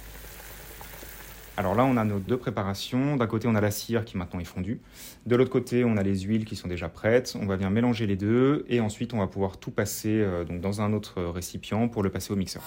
Alors 1.60 1.76
là, 1.76 1.84
on 1.84 1.98
a 1.98 2.06
nos 2.06 2.20
deux 2.20 2.38
préparations. 2.38 3.18
D'un 3.18 3.28
côté, 3.28 3.46
on 3.50 3.54
a 3.54 3.60
la 3.60 3.70
cire 3.70 4.06
qui 4.06 4.16
maintenant 4.16 4.40
est 4.40 4.46
fondue. 4.46 4.80
De 5.26 5.36
l'autre 5.36 5.50
côté, 5.50 5.84
on 5.84 5.98
a 5.98 6.04
les 6.04 6.22
huiles 6.22 6.46
qui 6.46 6.56
sont 6.56 6.70
déjà 6.70 6.88
prêtes. 6.88 7.36
On 7.38 7.46
va 7.46 7.58
bien 7.58 7.70
mélanger 7.70 8.08
les 8.08 8.16
deux 8.16 8.66
et 8.70 8.80
ensuite, 8.80 9.14
on 9.14 9.18
va 9.18 9.28
pouvoir 9.28 9.58
tout 9.58 9.70
passer 9.70 10.22
euh, 10.22 10.46
donc 10.46 10.62
dans 10.62 10.80
un 10.80 10.94
autre 10.94 11.22
récipient 11.22 11.90
pour 11.90 12.02
le 12.02 12.12
passer 12.12 12.32
au 12.32 12.38
mixeur. 12.38 12.64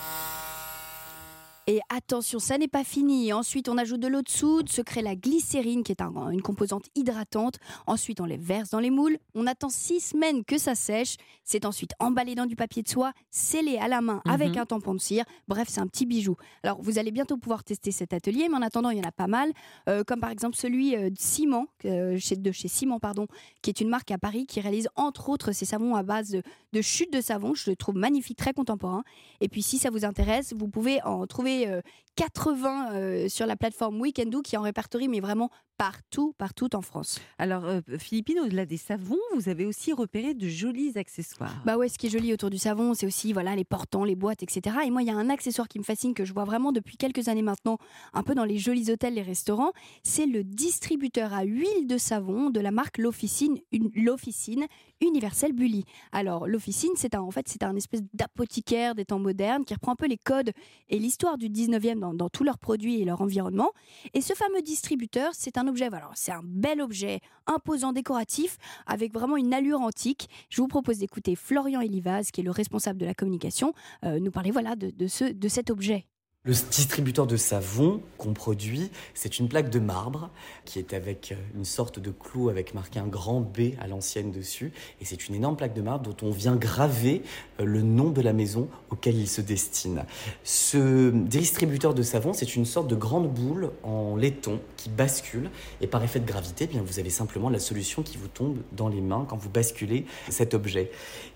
Et 1.68 1.78
attention, 1.90 2.40
ça 2.40 2.58
n'est 2.58 2.66
pas 2.66 2.82
fini. 2.82 3.32
Ensuite, 3.32 3.68
on 3.68 3.78
ajoute 3.78 4.00
de 4.00 4.08
l'eau 4.08 4.22
de 4.22 4.28
soude, 4.28 4.68
se 4.68 4.82
crée 4.82 5.00
la 5.00 5.14
glycérine 5.14 5.84
qui 5.84 5.92
est 5.92 6.02
un- 6.02 6.30
une 6.30 6.42
composante 6.42 6.86
hydratante. 6.96 7.58
Ensuite, 7.86 8.20
on 8.20 8.24
les 8.24 8.36
verse 8.36 8.70
dans 8.70 8.80
les 8.80 8.90
moules. 8.90 9.16
On 9.36 9.46
attend 9.46 9.68
six 9.68 10.00
semaines 10.00 10.44
que 10.44 10.58
ça 10.58 10.74
sèche. 10.74 11.16
C'est 11.44 11.64
ensuite 11.64 11.92
emballé 12.00 12.34
dans 12.34 12.46
du 12.46 12.56
papier 12.56 12.82
de 12.82 12.88
soie, 12.88 13.12
scellé 13.30 13.78
à 13.78 13.86
la 13.86 14.00
main 14.00 14.20
avec 14.28 14.50
Mhm. 14.54 14.58
un 14.58 14.66
tampon 14.66 14.94
de 14.94 15.00
cire. 15.00 15.24
Bref, 15.46 15.68
c'est 15.70 15.80
un 15.80 15.86
petit 15.86 16.04
bijou. 16.04 16.34
Alors, 16.64 16.82
vous 16.82 16.98
allez 16.98 17.12
bientôt 17.12 17.36
pouvoir 17.36 17.62
tester 17.62 17.92
cet 17.92 18.12
atelier, 18.12 18.48
mais 18.48 18.56
en 18.56 18.62
attendant, 18.62 18.90
il 18.90 18.98
y 18.98 19.00
en 19.00 19.08
a 19.08 19.12
pas 19.12 19.28
mal. 19.28 19.52
Euh, 19.88 20.02
comme 20.02 20.18
par 20.18 20.30
exemple 20.30 20.56
celui 20.56 20.96
euh, 20.96 21.10
de 21.10 21.18
Ciment, 21.18 21.66
euh, 21.84 22.18
chez, 22.18 22.34
de 22.34 22.50
chez 22.50 22.66
Ciment, 22.66 22.98
pardon, 22.98 23.28
qui 23.62 23.70
est 23.70 23.80
une 23.80 23.88
marque 23.88 24.10
à 24.10 24.18
Paris 24.18 24.46
qui 24.46 24.60
réalise 24.60 24.88
entre 24.96 25.28
autres 25.28 25.52
ces 25.52 25.64
savons 25.64 25.94
à 25.94 26.02
base 26.02 26.30
de, 26.30 26.42
de 26.72 26.82
chute 26.82 27.12
de 27.12 27.20
savon. 27.20 27.54
Je 27.54 27.70
le 27.70 27.76
trouve 27.76 27.94
magnifique, 27.94 28.36
très 28.38 28.52
contemporain. 28.52 29.04
Et 29.40 29.48
puis, 29.48 29.62
si 29.62 29.78
ça 29.78 29.90
vous 29.90 30.04
intéresse, 30.04 30.52
vous 30.56 30.66
pouvez 30.68 31.00
en 31.04 31.24
trouver 31.28 31.51
euh, 31.68 31.80
80 32.16 32.92
euh, 32.92 33.28
sur 33.28 33.46
la 33.46 33.56
plateforme 33.56 34.00
Weekendoo 34.00 34.42
qui 34.42 34.56
en 34.56 34.62
répertorie, 34.62 35.08
mais 35.08 35.20
vraiment 35.20 35.50
partout, 35.78 36.34
partout 36.38 36.76
en 36.76 36.82
France. 36.82 37.18
Alors, 37.38 37.64
euh, 37.64 37.80
Philippine, 37.98 38.38
au-delà 38.40 38.66
des 38.66 38.76
savons, 38.76 39.18
vous 39.34 39.48
avez 39.48 39.64
aussi 39.66 39.92
repéré 39.92 40.34
de 40.34 40.46
jolis 40.46 40.92
accessoires. 40.96 41.54
Bah 41.64 41.76
ouais, 41.76 41.88
ce 41.88 41.98
qui 41.98 42.06
est 42.06 42.10
joli 42.10 42.32
autour 42.32 42.50
du 42.50 42.58
savon, 42.58 42.94
c'est 42.94 43.06
aussi 43.06 43.32
voilà 43.32 43.56
les 43.56 43.64
portants, 43.64 44.04
les 44.04 44.14
boîtes, 44.14 44.42
etc. 44.42 44.76
Et 44.86 44.90
moi, 44.90 45.02
il 45.02 45.08
y 45.08 45.10
a 45.10 45.16
un 45.16 45.30
accessoire 45.30 45.66
qui 45.68 45.78
me 45.78 45.84
fascine 45.84 46.14
que 46.14 46.24
je 46.24 46.32
vois 46.34 46.44
vraiment 46.44 46.70
depuis 46.70 46.96
quelques 46.96 47.28
années 47.28 47.42
maintenant, 47.42 47.78
un 48.12 48.22
peu 48.22 48.34
dans 48.34 48.44
les 48.44 48.58
jolis 48.58 48.90
hôtels, 48.92 49.14
les 49.14 49.22
restaurants. 49.22 49.72
C'est 50.04 50.26
le 50.26 50.44
distributeur 50.44 51.32
à 51.32 51.42
huile 51.44 51.86
de 51.88 51.96
savon 51.98 52.50
de 52.50 52.60
la 52.60 52.70
marque 52.70 52.98
L'Officine, 52.98 53.58
une- 53.72 53.90
l'Officine 53.94 54.66
Universelle 55.02 55.52
Bully. 55.52 55.84
Alors, 56.12 56.46
l'Officine, 56.46 56.92
c'est 56.96 57.14
un, 57.14 57.20
en 57.20 57.30
fait, 57.30 57.48
c'est 57.48 57.62
un 57.62 57.74
espèce 57.76 58.02
d'apothicaire 58.14 58.94
des 58.94 59.04
temps 59.04 59.18
modernes 59.18 59.64
qui 59.64 59.74
reprend 59.74 59.92
un 59.92 59.96
peu 59.96 60.06
les 60.06 60.16
codes 60.16 60.52
et 60.88 60.98
l'histoire 60.98 61.38
du 61.38 61.48
19e 61.48 62.16
dans, 62.16 62.28
tous 62.28 62.44
leurs 62.44 62.58
produits 62.58 63.00
et 63.00 63.04
leur 63.04 63.20
environnement. 63.20 63.70
Et 64.14 64.20
ce 64.20 64.34
fameux 64.34 64.62
distributeur, 64.62 65.32
c'est 65.34 65.58
un 65.58 65.66
objet, 65.66 65.88
voilà, 65.88 66.10
c'est 66.14 66.32
un 66.32 66.42
bel 66.44 66.80
objet 66.80 67.20
imposant, 67.46 67.92
décoratif, 67.92 68.56
avec 68.86 69.12
vraiment 69.12 69.36
une 69.36 69.52
allure 69.52 69.80
antique. 69.80 70.28
Je 70.48 70.62
vous 70.62 70.68
propose 70.68 70.98
d'écouter 70.98 71.34
Florian 71.34 71.80
Elivaz, 71.80 72.30
qui 72.30 72.40
est 72.40 72.44
le 72.44 72.50
responsable 72.50 72.98
de 72.98 73.06
la 73.06 73.14
communication, 73.14 73.74
euh, 74.04 74.20
nous 74.20 74.30
parler 74.30 74.50
voilà, 74.50 74.76
de, 74.76 75.06
ce, 75.06 75.24
de 75.24 75.48
cet 75.48 75.70
objet. 75.70 76.06
Le 76.44 76.54
distributeur 76.54 77.28
de 77.28 77.36
savon 77.36 78.02
qu'on 78.18 78.32
produit, 78.32 78.90
c'est 79.14 79.38
une 79.38 79.48
plaque 79.48 79.70
de 79.70 79.78
marbre 79.78 80.28
qui 80.64 80.80
est 80.80 80.92
avec 80.92 81.30
euh, 81.30 81.36
une 81.54 81.64
sorte 81.64 82.00
de 82.00 82.10
clou 82.10 82.48
avec 82.48 82.74
marqué 82.74 82.98
un 82.98 83.06
grand 83.06 83.40
B 83.40 83.76
à 83.80 83.86
l'ancienne 83.86 84.32
dessus. 84.32 84.72
Et 85.00 85.04
c'est 85.04 85.28
une 85.28 85.36
énorme 85.36 85.54
plaque 85.54 85.72
de 85.72 85.82
marbre 85.82 86.04
dont 86.04 86.26
on 86.26 86.32
vient 86.32 86.56
graver 86.56 87.22
euh, 87.60 87.64
le 87.64 87.82
nom 87.82 88.10
de 88.10 88.20
la 88.20 88.32
maison 88.32 88.68
auquel 88.90 89.14
il 89.18 89.28
se 89.28 89.40
destine. 89.40 90.02
Ce 90.42 91.10
distributeur 91.10 91.94
de 91.94 92.02
savon, 92.02 92.32
c'est 92.32 92.56
une 92.56 92.64
sorte 92.64 92.88
de 92.88 92.96
grande 92.96 93.32
boule 93.32 93.70
en 93.84 94.16
laiton 94.16 94.58
qui 94.76 94.88
bascule. 94.88 95.48
Et 95.80 95.86
par 95.86 96.02
effet 96.02 96.18
de 96.18 96.26
gravité, 96.26 96.64
eh 96.64 96.66
bien, 96.66 96.82
vous 96.84 96.98
avez 96.98 97.10
simplement 97.10 97.50
la 97.50 97.60
solution 97.60 98.02
qui 98.02 98.18
vous 98.18 98.26
tombe 98.26 98.58
dans 98.72 98.88
les 98.88 99.00
mains 99.00 99.26
quand 99.28 99.36
vous 99.36 99.48
basculez 99.48 100.06
cet 100.28 100.54
objet. 100.54 100.90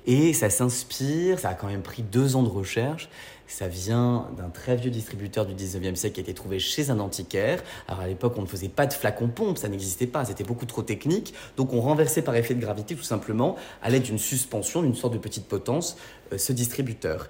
Et 0.08 0.32
ça 0.32 0.50
s'inspire, 0.50 1.38
ça 1.38 1.50
a 1.50 1.54
quand 1.54 1.68
même 1.68 1.82
pris 1.82 2.02
deux 2.02 2.34
ans 2.34 2.42
de 2.42 2.48
recherche. 2.48 3.08
Ça 3.46 3.68
vient 3.68 4.28
d'un 4.36 4.48
très 4.48 4.76
vieux 4.76 4.90
distributeur 4.90 5.46
du 5.46 5.54
19e 5.54 5.94
siècle 5.94 6.14
qui 6.14 6.20
a 6.20 6.22
été 6.22 6.34
trouvé 6.34 6.58
chez 6.58 6.90
un 6.90 6.98
antiquaire. 6.98 7.62
Alors 7.88 8.00
à 8.00 8.06
l'époque, 8.06 8.34
on 8.36 8.42
ne 8.42 8.46
faisait 8.46 8.68
pas 8.68 8.86
de 8.86 8.92
flacon 8.92 9.28
pompe, 9.28 9.58
ça 9.58 9.68
n'existait 9.68 10.06
pas, 10.06 10.24
c'était 10.24 10.44
beaucoup 10.44 10.66
trop 10.66 10.82
technique. 10.82 11.34
Donc 11.56 11.72
on 11.72 11.80
renversait 11.80 12.22
par 12.22 12.34
effet 12.36 12.54
de 12.54 12.60
gravité 12.60 12.94
tout 12.94 13.02
simplement, 13.02 13.56
à 13.82 13.90
l'aide 13.90 14.02
d'une 14.02 14.18
suspension, 14.18 14.82
d'une 14.82 14.94
sorte 14.94 15.12
de 15.12 15.18
petite 15.18 15.46
potence, 15.46 15.96
euh, 16.32 16.38
ce 16.38 16.52
distributeur. 16.52 17.28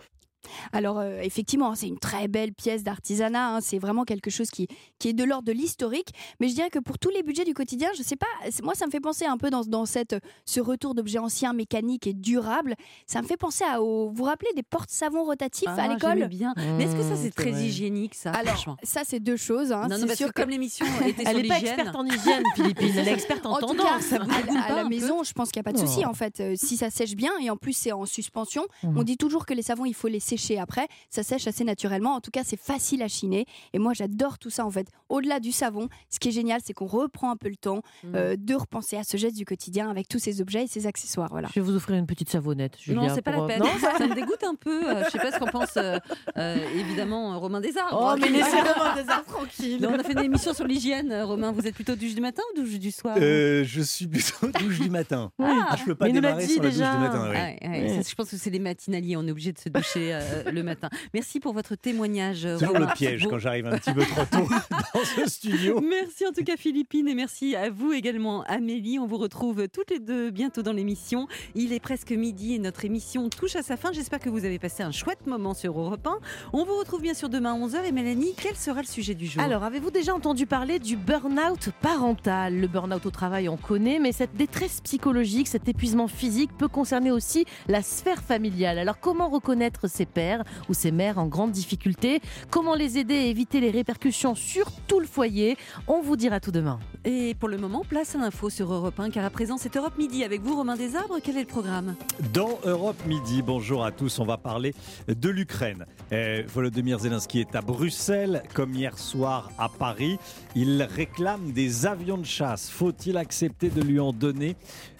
Alors 0.72 0.98
euh, 0.98 1.20
effectivement, 1.22 1.75
c'est 1.75 1.88
une 1.88 1.98
très 1.98 2.28
belle 2.28 2.52
pièce 2.52 2.82
d'artisanat, 2.82 3.56
hein, 3.56 3.60
c'est 3.60 3.78
vraiment 3.78 4.04
quelque 4.04 4.30
chose 4.30 4.50
qui, 4.50 4.68
qui 4.98 5.08
est 5.08 5.12
de 5.12 5.25
l'ordre 5.25 5.44
de 5.46 5.52
l'historique, 5.52 6.08
mais 6.40 6.48
je 6.48 6.54
dirais 6.54 6.70
que 6.70 6.78
pour 6.78 6.98
tous 6.98 7.10
les 7.10 7.22
budgets 7.22 7.44
du 7.44 7.54
quotidien, 7.54 7.88
je 7.96 8.02
sais 8.02 8.16
pas, 8.16 8.26
c'est- 8.50 8.62
moi 8.62 8.75
ça 8.75 8.86
me 8.86 8.90
fait 8.90 9.00
penser 9.00 9.25
un 9.25 9.36
peu 9.38 9.50
dans, 9.50 9.62
dans 9.62 9.86
cette, 9.86 10.16
ce 10.44 10.60
retour 10.60 10.94
d'objets 10.94 11.18
anciens, 11.18 11.52
mécaniques 11.52 12.06
et 12.06 12.12
durables, 12.14 12.75
ça 13.06 13.22
me 13.22 13.26
fait 13.26 13.36
penser 13.36 13.64
à, 13.64 13.82
au, 13.82 14.08
vous 14.08 14.14
vous 14.14 14.25
rappelez 14.25 14.50
des 14.56 14.62
portes-savons 14.62 15.25
rotatifs 15.25 15.68
à 15.68 15.76
Ah, 15.78 15.88
l'école 15.88 16.26
bien. 16.28 16.54
Mais 16.78 16.84
est-ce 16.84 16.96
que 16.96 17.02
ça, 17.02 17.10
Mmh, 17.14 17.16
c'est 17.16 17.22
c'est 17.25 17.30
très 17.30 17.50
vrai. 17.50 17.64
hygiénique, 17.66 18.14
ça 18.14 18.30
Alors, 18.32 18.54
franchement? 18.54 18.76
ça 18.82 19.02
c'est 19.04 19.20
deux 19.20 19.36
choses. 19.36 19.72
hein, 19.72 19.86
Non, 19.88 19.98
non, 19.98 20.06
parce 20.06 20.18
sûr 20.18 20.32
que 20.32 20.40
comme 20.42 20.50
l'émission 20.50 20.84
était 21.06 21.22
Elle 21.26 21.34
sur 21.34 21.42
n'est 21.42 21.48
pas 21.48 21.58
experte 21.60 21.94
en 21.96 22.04
hygiène, 22.06 22.42
Philippine. 22.54 22.92
Elle 22.98 23.08
est 23.08 23.12
experte 23.14 23.46
en, 23.46 23.52
En 23.52 23.58
tout 23.60 23.75
cas, 23.75 23.82
tendance. 23.84 24.02
ça 24.02 24.18
vous 24.18 24.30
à, 24.30 24.64
à 24.64 24.68
pas 24.68 24.76
la 24.82 24.88
maison, 24.88 25.22
je 25.25 25.32
pense 25.32 25.50
qu'il 25.50 25.60
n'y 25.60 25.68
a 25.68 25.72
pas 25.72 25.72
de 25.72 25.78
souci. 25.84 26.04
En 26.04 26.14
fait, 26.14 26.40
Euh, 26.40 26.54
si 26.56 26.76
ça 26.76 26.90
sèche 26.90 27.14
bien 27.14 27.32
et 27.40 27.50
en 27.50 27.56
plus 27.56 27.72
c'est 27.72 27.92
en 27.92 28.04
suspension, 28.06 28.66
on 28.82 29.02
dit 29.02 29.16
toujours 29.16 29.46
que 29.46 29.54
les 29.54 29.62
savons, 29.62 29.84
il 29.86 29.94
faut 29.94 30.08
les 30.08 30.20
sécher 30.20 30.46
après. 30.59 30.87
Ça 31.11 31.23
sèche 31.23 31.47
assez 31.47 31.65
naturellement. 31.65 32.15
En 32.15 32.21
tout 32.21 32.31
cas, 32.31 32.43
c'est 32.45 32.59
facile 32.61 33.03
à 33.03 33.09
chiner. 33.09 33.45
Et 33.73 33.79
moi, 33.79 33.93
j'adore 33.95 34.38
tout 34.38 34.50
ça 34.50 34.65
en 34.65 34.71
fait. 34.71 34.87
Au-delà 35.09 35.41
du 35.41 35.53
savon, 35.53 35.88
ce 36.11 36.19
qui 36.19 36.29
est 36.29 36.33
génial, 36.33 36.61
c'est 36.65 36.73
qu'on 36.73 36.87
reprend 36.87 37.31
un 37.31 37.37
peu 37.37 37.49
le 37.49 37.57
temps 37.57 37.83
Mhm. 38.05 38.12
euh, 38.17 38.37
de 38.38 38.55
repenser 38.55 38.97
à 38.97 39.05
ce 39.05 39.17
geste 39.17 39.37
du 39.37 39.45
quotidien 39.45 39.91
avec 39.91 40.09
tous 40.09 40.19
ces 40.19 40.41
objets 40.41 40.65
et 40.65 40.67
ces 40.67 40.87
accessoires. 40.87 41.29
Voilà. 41.31 41.49
Je 41.55 41.61
vais 41.61 41.67
vous 41.67 41.75
offrir 41.76 41.97
une 41.97 42.07
petite 42.07 42.31
savonnette, 42.31 42.75
Julia. 42.81 43.00
Non, 43.09 43.15
c'est 43.15 43.23
pas 43.23 43.33
la 43.33 43.41
euh, 43.43 43.47
peine. 43.47 43.61
Non, 43.61 43.69
ça... 43.81 44.07
me 44.07 44.15
dégoûte 44.15 44.43
un 44.45 44.55
peu. 44.55 44.88
Euh, 44.88 45.05
je 45.07 45.11
sais 45.11 45.19
pas 45.19 45.33
ce 45.33 45.38
qu'en 45.38 45.47
pense 45.47 45.76
euh, 45.76 45.99
euh, 46.37 46.57
évidemment 46.79 47.38
Romain 47.41 47.61
Desarbres. 47.61 48.12
Oh, 48.15 48.19
mais 48.21 48.29
laissez 48.29 48.50
Romain 48.61 48.95
Desarbres 48.95 49.25
tranquille. 49.26 49.81
Non, 49.81 49.91
on 49.95 49.99
a 49.99 50.03
fait 50.03 50.12
une 50.12 50.19
émission 50.25 50.55
sur 50.55 50.67
l'hygiène. 50.67 51.12
Romain, 51.23 51.53
vous 51.53 51.67
êtes 51.67 51.75
plutôt 51.75 51.95
douche 51.97 52.15
du 52.15 52.21
matin 52.21 52.43
ou 52.55 52.61
douche 52.61 52.79
du 52.79 52.91
soir 52.91 53.17
Euh, 53.21 53.65
je 53.65 53.81
suis 53.81 54.07
plutôt 54.07 54.49
douche 54.61 54.81
du 54.81 54.91
matin. 54.91 55.33
Ah, 55.43 55.75
je 55.79 55.85
peux 55.85 55.95
pas 55.95 56.07
l'a 56.07 56.12
démarrer 56.12 56.47
sans 56.47 56.62
la 56.62 56.69
douche 56.69 56.75
du 56.76 56.81
matin. 56.83 57.31
oui. 57.31 57.37
Ah 57.37 57.45
ouais, 57.45 57.59
ouais, 57.62 57.81
Ouais. 57.97 58.03
ça, 58.03 58.09
je 58.11 58.15
pense 58.15 58.31
que 58.31 58.37
c'est 58.37 58.50
les 58.50 58.59
matinaliers, 58.59 59.17
on 59.17 59.26
est 59.26 59.31
obligé 59.31 59.53
de 59.53 59.59
se 59.59 59.69
doucher 59.69 60.15
euh, 60.15 60.36
le 60.50 60.62
matin. 60.62 60.88
Merci 61.14 61.40
pour 61.40 61.52
votre 61.52 61.75
témoignage. 61.75 62.45
euh, 62.47 62.59
Toujours 62.59 62.75
Romain. 62.75 62.87
le 62.88 62.95
piège 62.95 63.26
quand 63.28 63.38
j'arrive 63.38 63.66
un 63.66 63.78
petit 63.78 63.93
peu 63.93 64.02
trop 64.05 64.25
tôt 64.25 64.49
dans 64.95 65.05
ce 65.05 65.28
studio. 65.31 65.81
Merci 65.81 66.26
en 66.26 66.33
tout 66.33 66.45
cas 66.45 66.57
Philippine 66.57 67.09
et 67.09 67.14
merci 67.14 67.55
à 67.57 67.71
vous 67.71 67.93
également 67.93 68.43
Amélie. 68.45 68.99
On 68.99 69.07
vous 69.07 69.19
retrouve 69.19 69.69
toutes 69.69 69.90
les 69.90 69.99
deux 70.00 70.31
bientôt 70.31 70.62
dans 70.62 70.73
l'émission. 70.73 71.28
Il 71.55 71.73
est 71.73 71.81
presque 71.81 72.11
midi 72.12 72.55
et 72.55 72.59
notre 72.59 72.85
émission 72.85 73.28
touche 73.28 73.57
à 73.57 73.62
sa 73.62 73.76
fin. 73.76 73.93
J'espère 73.93 74.21
que 74.21 74.28
vous 74.28 74.45
avez 74.45 74.59
passé 74.59 74.83
un 74.83 74.93
chouette 74.93 75.26
moment 75.26 75.55
sur 75.55 75.78
Europe 75.78 76.07
1. 76.07 76.19
On 76.52 76.64
vous 76.64 76.76
retrouve 76.78 77.02
bien 77.02 77.14
sûr 77.14 77.28
demain 77.28 77.55
à 77.55 77.59
11h 77.59 77.85
et 77.85 77.93
Mélanie, 77.93 78.35
quel 78.40 78.57
sera 78.57 78.81
le 78.81 78.87
sujet 78.87 79.14
du 79.14 79.26
jour? 79.26 79.43
Alors, 79.43 79.62
avez-vous 79.62 79.90
déjà 79.90 80.14
entendu 80.14 80.47
parler 80.47 80.78
du 80.78 80.97
burn-out 80.97 81.71
parental? 81.81 82.59
Le 82.61 82.66
burn-out 82.66 83.05
au 83.07 83.11
travail, 83.11 83.49
on 83.49 83.57
connaît, 83.57 83.99
mais 83.99 84.12
cette 84.12 84.35
détresse 84.37 84.81
psychologique, 84.83 85.49
cet 85.49 85.69
épuisement 85.69 86.09
physique 86.09 86.50
peut 86.59 86.69
concerner 86.69 87.11
aussi 87.11 87.45
la 87.69 87.83
sphère 87.83 88.23
familiale. 88.23 88.78
Alors, 88.78 88.99
comment 89.00 89.28
reconnaître 89.28 89.88
ses 89.88 90.07
pères? 90.07 90.25
Ou 90.68 90.75
ses 90.75 90.90
mères 90.90 91.18
en 91.18 91.26
grande 91.26 91.52
difficulté 91.52 92.21
Comment 92.50 92.75
les 92.75 92.99
aider 92.99 93.14
à 93.14 93.25
éviter 93.25 93.61
les 93.61 93.71
répercussions 93.71 94.35
sur 94.35 94.71
tout 94.87 95.00
le 95.00 95.06
foyer? 95.06 95.56
On 95.87 96.00
vous 96.00 96.16
dira 96.16 96.40
tout 96.40 96.50
demain. 96.50 96.78
Et 97.04 97.35
pour 97.35 97.49
le 97.49 97.59
moment, 97.59 97.83
place 97.88 98.14
à 98.14 98.18
l'info 98.18 98.50
sur 98.50 98.73
Europe 98.73 98.99
1 98.99 99.11
car 99.11 99.25
à 99.25 99.30
présent 99.30 99.56
c'est 99.59 99.76
Europe 99.76 99.97
Midi 99.99 100.25
avec 100.25 100.42
vous 100.42 100.56
Romain 100.56 100.76
Desarbres. 100.76 101.18
Quel 101.23 101.37
est 101.37 101.42
le 101.42 101.47
programme? 101.47 101.95
Dans 102.33 102.59
Europe 102.64 103.00
Midi, 103.06 103.42
bonjour 103.42 103.85
à 103.85 103.92
tous, 103.92 104.18
on 104.18 104.25
va 104.25 104.37
parler 104.37 104.75
de 105.09 105.28
l'Ukraine. 105.28 105.87
Euh, 106.12 106.42
Volodymyr 106.52 106.99
Zelensky 106.99 107.40
est 107.40 107.54
à 107.54 107.61
Bruxelles, 107.61 108.42
comme 108.54 108.75
hier 108.75 108.99
soir 108.99 109.50
à 109.59 109.68
Paris. 109.68 110.18
Il 110.54 110.83
réclame 110.83 111.52
des 111.52 111.87
avions 111.87 112.18
de 112.18 112.25
chasse. 112.25 112.71
Faut-il 112.71 113.16
accepter 113.16 113.71
de 113.71 113.83
lui 113.83 114.00
en 114.00 114.12
donner 114.12 114.56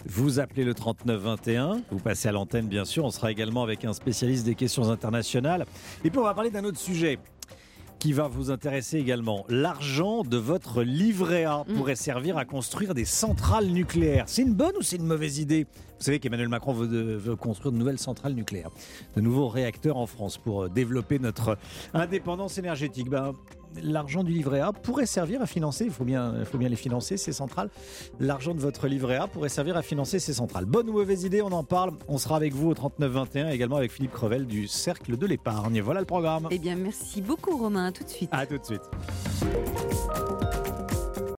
Vous 0.09 0.39
appelez 0.39 0.63
le 0.63 0.73
3921, 0.73 1.81
vous 1.91 1.99
passez 1.99 2.29
à 2.29 2.31
l'antenne 2.31 2.67
bien 2.67 2.85
sûr, 2.85 3.03
on 3.05 3.11
sera 3.11 3.31
également 3.31 3.61
avec 3.63 3.83
un 3.85 3.93
spécialiste 3.93 4.45
des 4.45 4.55
questions 4.55 4.89
internationales. 4.89 5.65
Et 6.05 6.09
puis 6.09 6.19
on 6.19 6.23
va 6.23 6.33
parler 6.33 6.49
d'un 6.49 6.63
autre 6.63 6.79
sujet 6.79 7.19
qui 7.99 8.13
va 8.13 8.27
vous 8.27 8.51
intéresser 8.51 8.99
également. 8.99 9.43
L'argent 9.49 10.23
de 10.23 10.37
votre 10.37 10.83
livret 10.83 11.43
A 11.45 11.65
Mm. 11.67 11.73
pourrait 11.73 11.95
servir 11.95 12.37
à 12.37 12.45
construire 12.45 12.93
des 12.93 13.05
centrales 13.05 13.65
nucléaires. 13.67 14.25
C'est 14.27 14.43
une 14.43 14.53
bonne 14.53 14.75
ou 14.79 14.81
c'est 14.81 14.97
une 14.97 15.05
mauvaise 15.07 15.39
idée? 15.39 15.65
Vous 15.99 16.03
savez 16.05 16.19
qu'Emmanuel 16.19 16.47
Macron 16.49 16.73
veut, 16.73 16.87
de- 16.87 17.15
veut 17.15 17.35
construire 17.35 17.71
de 17.71 17.77
nouvelles 17.77 17.97
centrales 17.99 18.33
nucléaires, 18.33 18.69
de 19.15 19.21
nouveaux 19.21 19.47
réacteurs 19.47 19.97
en 19.97 20.05
France 20.07 20.37
pour 20.37 20.63
euh, 20.63 20.69
développer 20.69 21.19
notre 21.19 21.57
indépendance 21.93 22.57
énergétique. 22.57 23.09
Ben, 23.09 23.33
L'argent 23.83 24.23
du 24.23 24.31
livret 24.31 24.59
A 24.61 24.71
pourrait 24.71 25.05
servir 25.05 25.41
à 25.41 25.45
financer, 25.45 25.83
il 25.85 25.91
faut 25.91 26.05
bien, 26.05 26.33
il 26.39 26.45
faut 26.45 26.57
bien 26.57 26.69
les 26.69 26.77
financer, 26.77 27.17
ces 27.17 27.33
centrales. 27.33 27.69
L'argent 28.19 28.55
de 28.55 28.59
votre 28.59 28.87
livret 28.87 29.17
A 29.17 29.27
pourrait 29.27 29.49
servir 29.49 29.75
à 29.77 29.81
financer 29.83 30.19
ces 30.19 30.33
centrales. 30.33 30.65
Bonne 30.65 30.89
ou 30.89 30.93
mauvaise 30.93 31.23
idée, 31.25 31.41
on 31.41 31.51
en 31.51 31.63
parle. 31.63 31.91
On 32.07 32.17
sera 32.17 32.37
avec 32.37 32.53
vous 32.53 32.69
au 32.69 32.73
3921, 32.73 33.49
également 33.49 33.75
avec 33.75 33.91
Philippe 33.91 34.13
Crevel 34.13 34.47
du 34.47 34.67
Cercle 34.67 35.17
de 35.17 35.25
l'épargne. 35.27 35.81
Voilà 35.81 35.99
le 35.99 36.05
programme. 36.07 36.47
Eh 36.49 36.57
bien 36.59 36.75
merci 36.75 37.21
beaucoup 37.21 37.55
Romain, 37.57 37.87
à 37.87 37.91
tout 37.91 38.03
de 38.05 38.09
suite. 38.09 38.29
À 38.31 38.45
tout 38.47 38.57
de 38.57 38.65
suite. 38.65 38.81